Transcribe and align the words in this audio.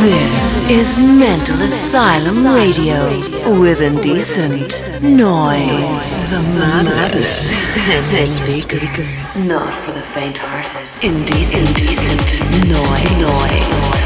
This 0.00 0.62
is 0.70 0.98
Mental 0.98 1.60
Asylum 1.60 2.46
Radio 2.54 3.06
with 3.60 3.82
indecent 3.82 4.80
noise. 5.02 6.24
The 6.30 6.40
maddest 6.58 7.76
in 7.76 8.26
speakers. 8.26 9.46
Not 9.46 9.74
for 9.84 9.92
the 9.92 10.00
faint-hearted. 10.00 11.04
Indecent, 11.04 11.68
indecent 11.68 12.30
noise. 13.20 14.00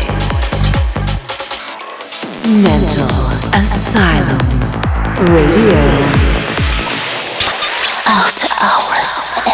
Mental 2.45 3.15
Asylum 3.55 4.43
Radio. 5.33 5.79
After 8.05 8.49
Hours 8.59 9.54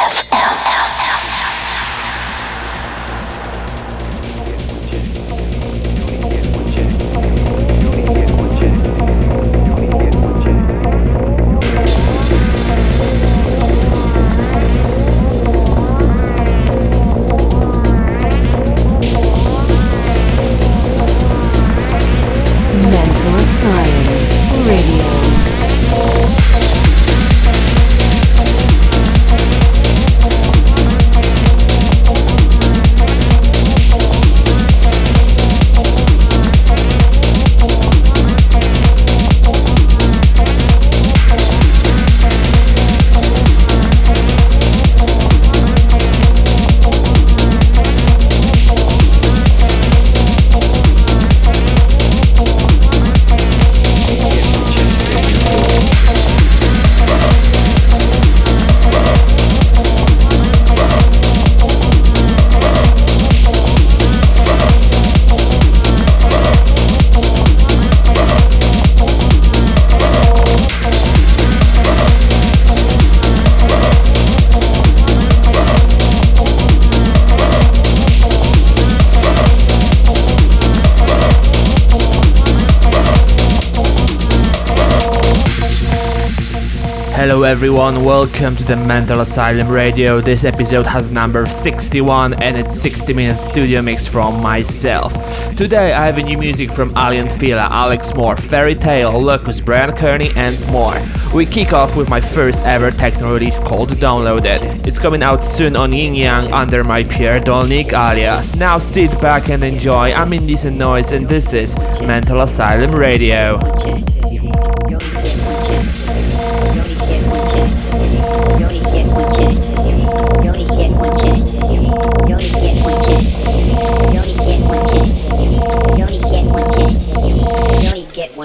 Hello 87.20 87.42
everyone, 87.42 88.02
welcome 88.02 88.56
to 88.56 88.64
the 88.64 88.74
Mental 88.74 89.20
Asylum 89.20 89.68
Radio. 89.68 90.22
This 90.22 90.42
episode 90.42 90.86
has 90.86 91.10
number 91.10 91.44
61 91.44 92.42
and 92.42 92.56
it's 92.56 92.80
60 92.80 93.12
minute 93.12 93.42
studio 93.42 93.82
mix 93.82 94.06
from 94.06 94.40
myself. 94.40 95.12
Today 95.54 95.92
I 95.92 96.06
have 96.06 96.16
a 96.16 96.22
new 96.22 96.38
music 96.38 96.72
from 96.72 96.96
Alien 96.96 97.28
Fila, 97.28 97.68
Alex 97.70 98.14
Moore, 98.14 98.38
Fairy 98.38 98.74
Tale, 98.74 99.20
Locus, 99.20 99.60
Brian 99.60 99.94
Kearney 99.94 100.30
and 100.34 100.58
more. 100.68 100.98
We 101.34 101.44
kick 101.44 101.74
off 101.74 101.94
with 101.94 102.08
my 102.08 102.22
first 102.22 102.62
ever 102.62 102.90
techno 102.90 103.34
release 103.34 103.58
called 103.58 103.90
Downloaded. 103.90 104.86
It's 104.86 104.98
coming 104.98 105.22
out 105.22 105.44
soon 105.44 105.76
on 105.76 105.92
Yin 105.92 106.14
Yang 106.14 106.54
under 106.54 106.82
my 106.82 107.04
Pierre 107.04 107.38
Dolnik 107.38 107.92
alias. 107.92 108.56
Now 108.56 108.78
sit 108.78 109.20
back 109.20 109.50
and 109.50 109.62
enjoy. 109.62 110.14
I'm 110.14 110.32
Indecent 110.32 110.78
Noise 110.78 111.12
and 111.12 111.28
this 111.28 111.52
is 111.52 111.76
Mental 112.00 112.40
Asylum 112.40 112.92
Radio. 112.94 113.58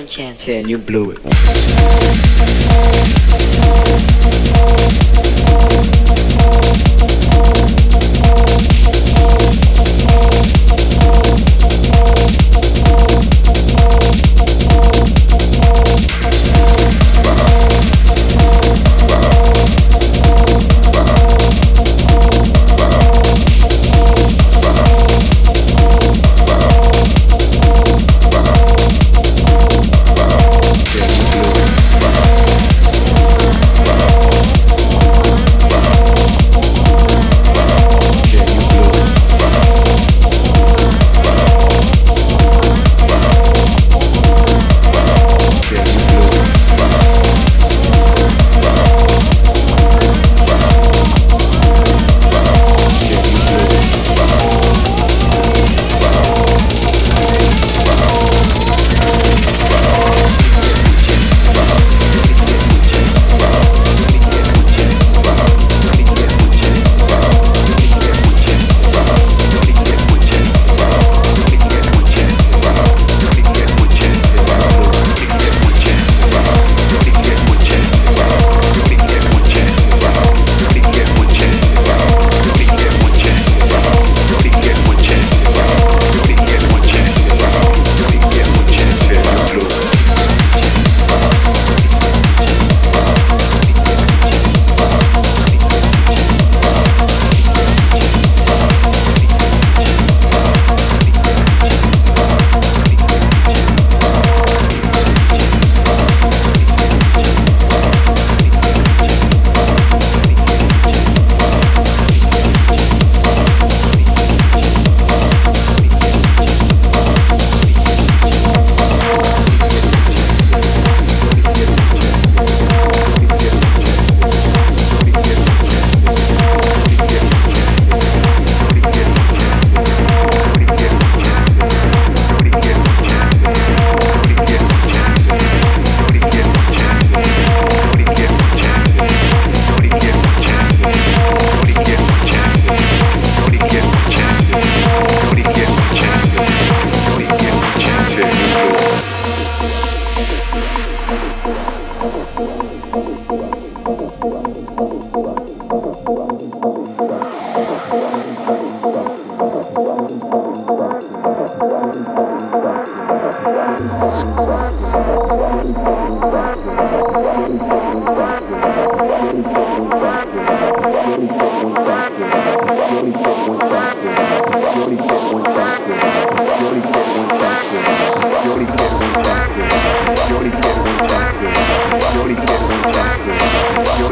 one 0.06 0.12
chance 0.12 0.46
here 0.46 0.60
and 0.60 0.70
you 0.70 0.78
blew 0.78 1.12
it. 1.12 1.20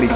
You 0.04 0.10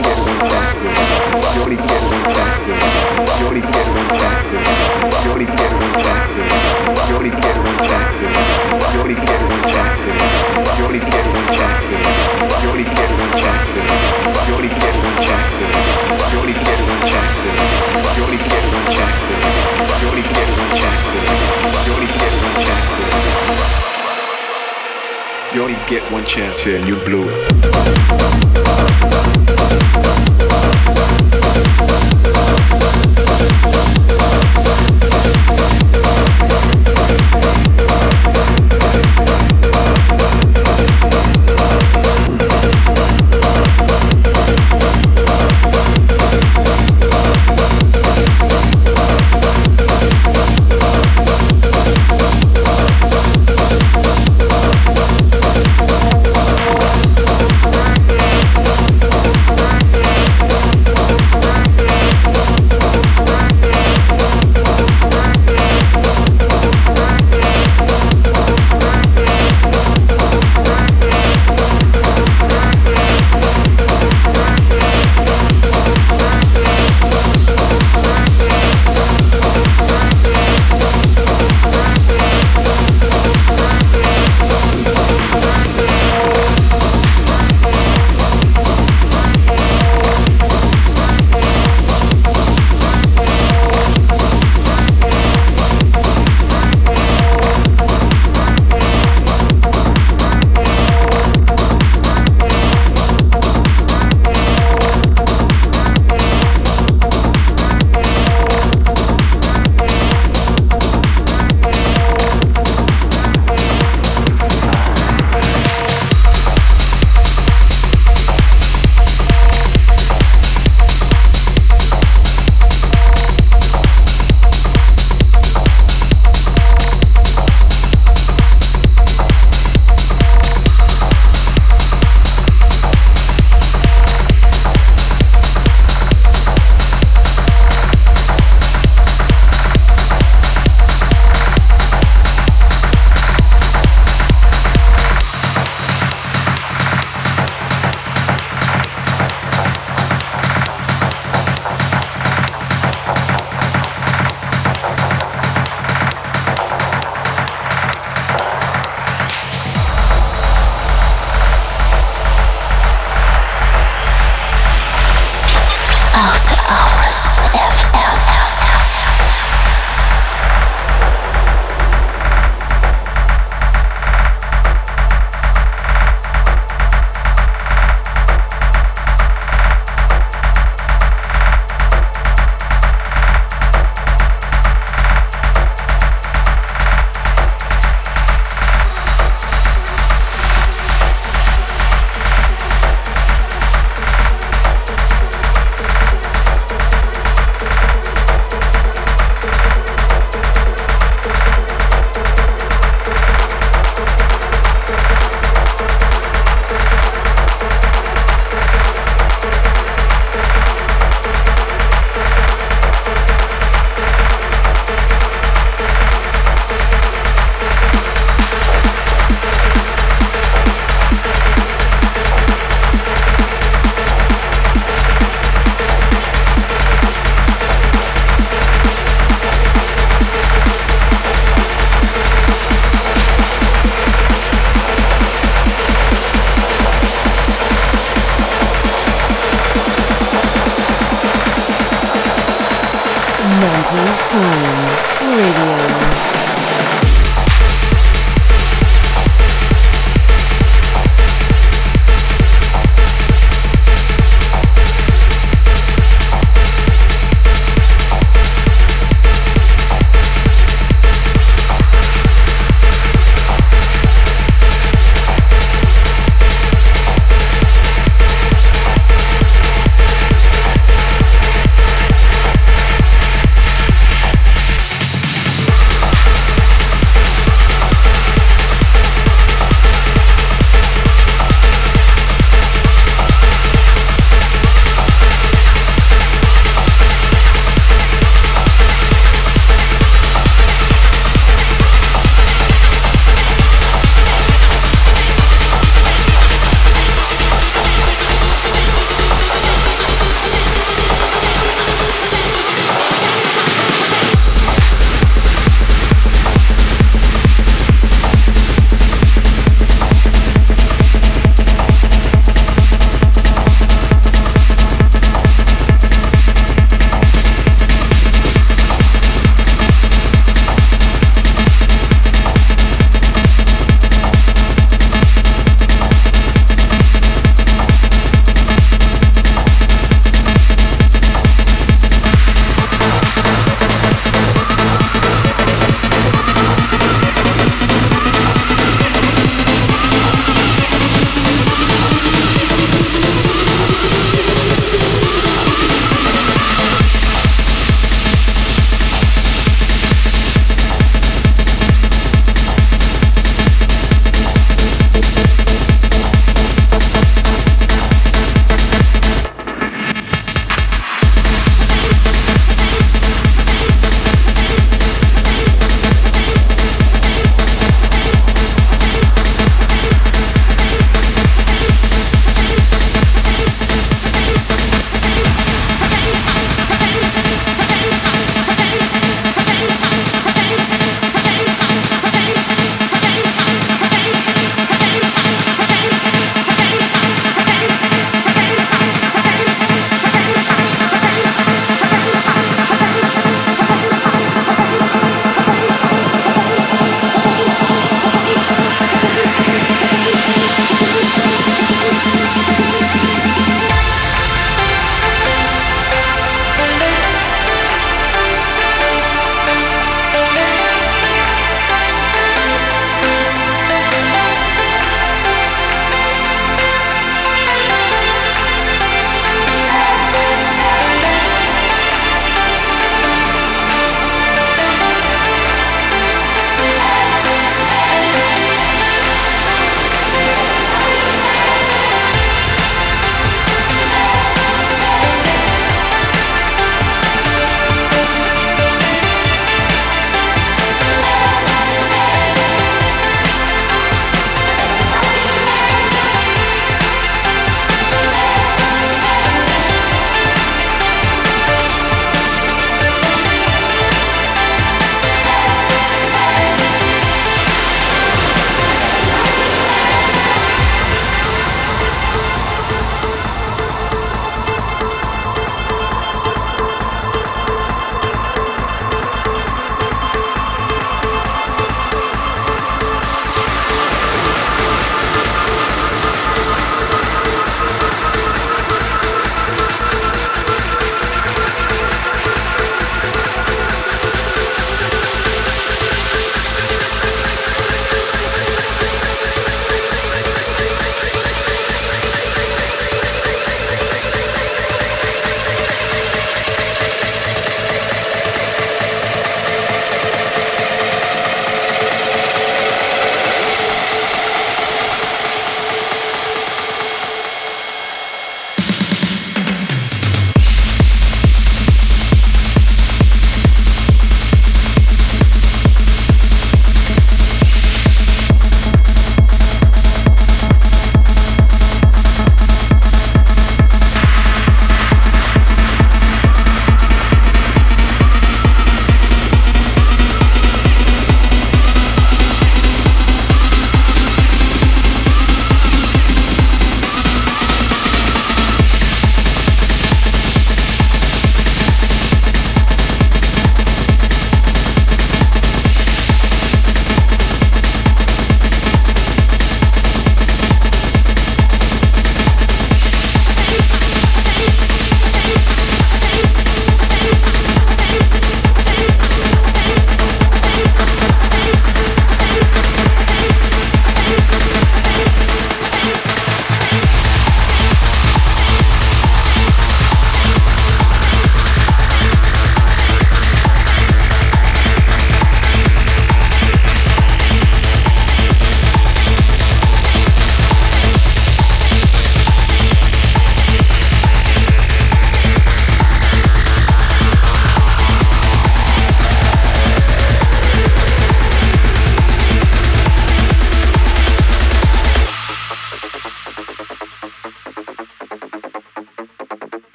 only 25.64 25.76
get 25.90 26.04
one 26.12 26.26
chance 26.26 26.62
here 26.62 26.78
and 26.78 26.88
you 26.88 26.96
blew 26.98 27.30
it. 27.30 29.17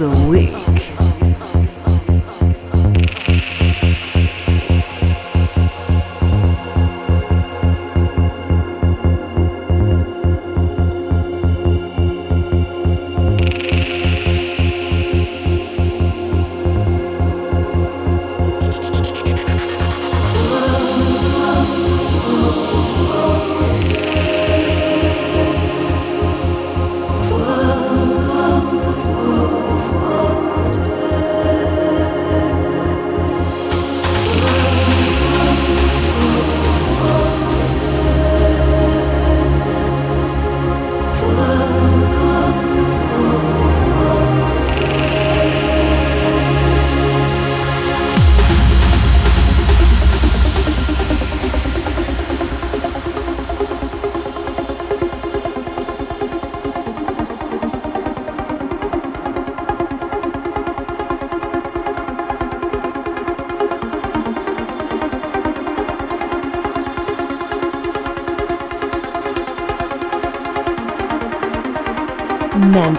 The 0.00 0.08
week. 0.08 0.69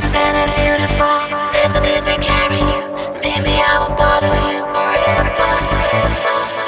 Everything 0.00 0.34
is 0.40 0.54
beautiful. 0.56 1.12
Let 1.52 1.76
the 1.76 1.82
music 1.84 2.24
carry 2.24 2.56
you. 2.56 2.80
Maybe 3.20 3.52
I 3.52 3.84
will 3.84 3.92
follow 4.00 4.32
you 4.48 4.64
forever. 4.72 5.52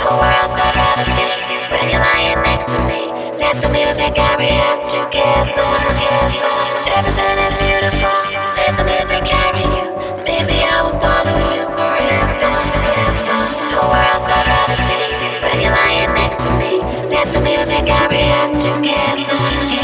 Nowhere 0.05 0.37
else 0.37 0.53
I'd 0.53 0.77
rather 0.77 1.09
be. 1.17 1.33
When 1.73 1.85
you're 1.89 2.05
lying 2.13 2.45
next 2.45 2.77
to 2.77 2.79
me, 2.85 3.09
let 3.41 3.57
the 3.65 3.73
music 3.73 4.13
carry 4.13 4.53
us 4.69 4.85
together. 4.85 5.65
Everything 6.93 7.37
is 7.49 7.57
beautiful. 7.57 8.21
Let 8.61 8.77
the 8.77 8.85
music 8.85 9.25
carry 9.25 9.65
you. 9.65 9.89
Maybe 10.29 10.61
I 10.69 10.85
will 10.85 11.01
follow 11.01 11.37
you 11.57 11.65
forever. 11.73 12.53
Nowhere 13.73 14.07
else 14.13 14.29
I'd 14.29 14.45
rather 14.45 14.81
be. 14.93 15.01
When 15.41 15.57
you're 15.57 15.73
lying 15.73 16.13
next 16.21 16.45
to 16.45 16.51
me, 16.61 16.85
let 17.09 17.33
the 17.33 17.41
music 17.41 17.81
carry 17.89 18.29
us 18.45 18.61
together. 18.61 19.82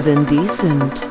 than 0.00 0.24
decent. 0.24 1.09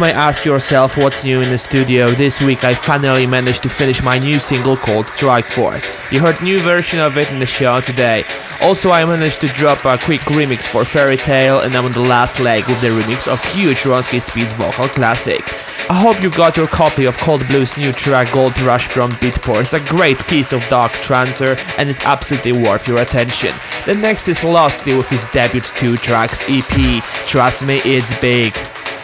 May 0.00 0.12
ask 0.12 0.46
yourself 0.46 0.96
what's 0.96 1.24
new 1.24 1.42
in 1.42 1.50
the 1.50 1.58
studio. 1.58 2.06
This 2.06 2.40
week 2.40 2.64
I 2.64 2.72
finally 2.72 3.26
managed 3.26 3.62
to 3.64 3.68
finish 3.68 4.02
my 4.02 4.18
new 4.18 4.38
single 4.38 4.74
called 4.74 5.06
Strike 5.06 5.52
Force. 5.52 5.86
You 6.10 6.20
heard 6.20 6.40
new 6.40 6.58
version 6.58 6.98
of 7.00 7.18
it 7.18 7.30
in 7.30 7.38
the 7.38 7.44
show 7.44 7.82
today. 7.82 8.24
Also 8.62 8.90
I 8.90 9.04
managed 9.04 9.42
to 9.42 9.48
drop 9.48 9.84
a 9.84 9.98
quick 9.98 10.22
remix 10.22 10.60
for 10.60 10.86
Fairy 10.86 11.18
Tale 11.18 11.60
and 11.60 11.74
I'm 11.74 11.84
on 11.84 11.92
the 11.92 12.00
last 12.00 12.40
leg 12.40 12.66
with 12.66 12.80
the 12.80 12.88
remix 12.88 13.30
of 13.30 13.44
huge 13.52 13.80
Ronski 13.80 14.22
Speed's 14.22 14.54
vocal 14.54 14.88
classic. 14.88 15.42
I 15.90 16.00
hope 16.00 16.22
you 16.22 16.30
got 16.30 16.56
your 16.56 16.66
copy 16.66 17.04
of 17.04 17.18
Cold 17.18 17.46
Blue's 17.48 17.76
new 17.76 17.92
track 17.92 18.32
Gold 18.32 18.58
Rush 18.60 18.86
from 18.86 19.10
Beatport. 19.12 19.60
It's 19.60 19.74
a 19.74 19.80
great 19.80 20.18
piece 20.28 20.54
of 20.54 20.66
dark 20.68 20.92
trancer 20.92 21.58
and 21.78 21.90
it's 21.90 22.06
absolutely 22.06 22.52
worth 22.52 22.88
your 22.88 23.02
attention. 23.02 23.52
The 23.84 23.94
next 23.94 24.28
is 24.28 24.38
Losty 24.38 24.96
with 24.96 25.10
his 25.10 25.26
debut 25.26 25.60
two 25.60 25.98
tracks 25.98 26.42
EP. 26.48 27.04
Trust 27.26 27.66
me, 27.66 27.80
it's 27.84 28.18
big. 28.20 28.54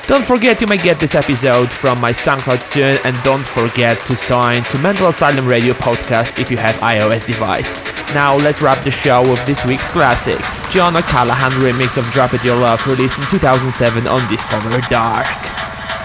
Don't 0.07 0.25
forget 0.25 0.61
you 0.61 0.69
may 0.69 0.77
get 0.77 1.01
this 1.01 1.17
episode 1.17 1.69
from 1.69 2.01
my 2.01 2.13
SoundCloud 2.13 2.63
soon 2.63 2.97
and 3.05 3.21
don't 3.25 3.45
forget 3.45 3.99
to 4.07 4.15
sign 4.15 4.63
to 4.63 4.79
Mental 4.79 5.09
Asylum 5.09 5.45
Radio 5.45 5.75
podcast 5.75 6.39
if 6.39 6.49
you 6.49 6.57
have 6.57 6.77
iOS 6.77 7.27
device. 7.27 7.75
Now 8.15 8.37
let's 8.37 8.63
wrap 8.63 8.85
the 8.85 8.93
show 8.93 9.29
with 9.29 9.45
this 9.47 9.65
week's 9.65 9.91
classic, 9.91 10.39
John 10.71 10.97
O'Callaghan 10.97 11.51
remix 11.59 11.97
of 11.97 12.07
Drop 12.13 12.35
It 12.35 12.45
Your 12.45 12.57
Love 12.57 12.87
released 12.87 13.19
in 13.19 13.27
2007 13.31 14.07
on 14.07 14.31
Discover 14.31 14.81
Dark. 14.83 15.27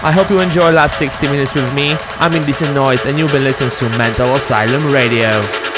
I 0.02 0.10
hope 0.10 0.30
you 0.30 0.40
enjoy 0.40 0.70
last 0.70 0.98
60 0.98 1.28
minutes 1.28 1.54
with 1.54 1.72
me. 1.72 1.94
I'm 2.18 2.34
Indecent 2.34 2.74
Noise 2.74 3.06
and 3.06 3.16
you've 3.16 3.30
been 3.30 3.44
listening 3.44 3.70
to 3.70 3.88
Mental 3.96 4.34
Asylum 4.34 4.92
Radio. 4.92 5.71